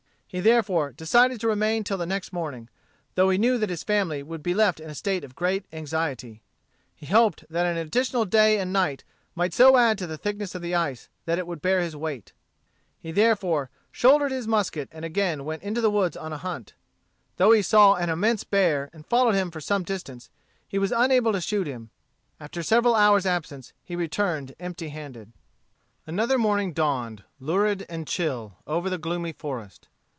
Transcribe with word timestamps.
He 0.33 0.39
therefore 0.39 0.93
decided 0.93 1.41
to 1.41 1.49
remain 1.49 1.83
till 1.83 1.97
the 1.97 2.05
next 2.05 2.31
morning, 2.31 2.69
though 3.15 3.29
he 3.29 3.37
knew 3.37 3.57
that 3.57 3.69
his 3.69 3.83
family 3.83 4.23
would 4.23 4.41
be 4.41 4.53
left 4.53 4.79
in 4.79 4.89
a 4.89 4.95
state 4.95 5.25
of 5.25 5.35
great 5.35 5.65
anxiety. 5.73 6.41
He 6.95 7.05
hoped 7.07 7.43
that 7.49 7.65
an 7.65 7.75
additional 7.75 8.23
day 8.23 8.57
and 8.57 8.71
night 8.71 9.03
might 9.35 9.53
so 9.53 9.75
add 9.75 9.97
to 9.97 10.07
the 10.07 10.17
thickness 10.17 10.55
of 10.55 10.61
the 10.61 10.73
ice 10.73 11.09
that 11.25 11.37
it 11.37 11.45
would 11.47 11.61
bear 11.61 11.81
his 11.81 11.97
weight. 11.97 12.31
He 12.97 13.11
therefore 13.11 13.69
shouldered 13.91 14.31
his 14.31 14.47
musket 14.47 14.87
and 14.93 15.03
again 15.03 15.43
went 15.43 15.63
into 15.63 15.81
the 15.81 15.91
woods 15.91 16.15
on 16.15 16.31
a 16.31 16.37
hunt. 16.37 16.75
Though 17.35 17.51
he 17.51 17.61
saw 17.61 17.95
an 17.95 18.09
immense 18.09 18.45
bear, 18.45 18.89
and 18.93 19.05
followed 19.05 19.35
him 19.35 19.51
for 19.51 19.59
some 19.59 19.83
distance, 19.83 20.29
he 20.65 20.79
was 20.79 20.93
unable 20.93 21.33
to 21.33 21.41
shoot 21.41 21.67
him. 21.67 21.89
After 22.39 22.63
several 22.63 22.95
hours' 22.95 23.25
absence, 23.25 23.73
he 23.83 23.97
returned 23.97 24.55
empty 24.61 24.87
handed. 24.87 25.33
Another 26.07 26.37
morning 26.37 26.71
dawned, 26.71 27.25
lurid 27.41 27.85
and 27.89 28.07
chill, 28.07 28.55
over 28.65 28.89
the 28.89 28.97
gloomy 28.97 29.33
forest. 29.33 29.89